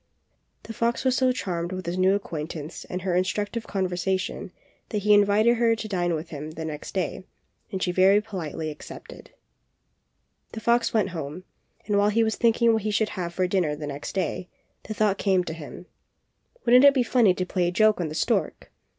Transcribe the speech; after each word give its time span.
The 0.63 0.73
fox 0.73 1.05
was 1.05 1.15
so 1.15 1.31
charmed 1.31 1.71
with 1.71 1.85
his 1.85 1.95
new 1.95 2.15
acquaintance 2.15 2.85
and 2.85 3.03
her 3.03 3.15
instructive 3.15 3.67
conversation 3.67 4.51
that 4.89 5.03
he 5.03 5.13
invited 5.13 5.57
her 5.57 5.75
to 5.75 5.87
dine 5.87 6.15
with 6.15 6.29
him 6.29 6.49
the 6.49 6.65
next 6.65 6.95
day, 6.95 7.23
and 7.71 7.83
she 7.83 7.91
very 7.91 8.19
politely 8.19 8.71
accepted. 8.71 9.25
42 9.27 9.29
THE 9.29 9.29
FOX 9.29 9.75
AND 9.85 10.51
THE 10.51 10.53
STORK. 10.53 10.53
The 10.53 10.59
fox 10.59 10.93
went 10.95 11.09
home, 11.35 11.43
and, 11.85 11.97
while 11.99 12.09
he 12.09 12.23
was 12.23 12.35
thinking 12.35 12.73
what 12.73 12.81
he 12.81 12.89
should 12.89 13.09
have 13.09 13.31
for 13.35 13.45
dinner 13.45 13.75
the 13.75 13.85
next 13.85 14.13
day, 14.15 14.49
the 14.87 14.95
thought 14.95 15.19
came 15.19 15.43
to 15.43 15.53
him: 15.53 15.85
^WouldnT 16.65 16.83
it 16.83 16.93
be 16.95 17.03
funny 17.03 17.35
to 17.35 17.45
play 17.45 17.67
a 17.67 17.71
joke 17.71 18.01
on 18.01 18.09
the 18.09 18.15
stork?" 18.15 18.71